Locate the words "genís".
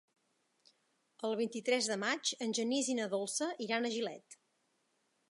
2.61-2.91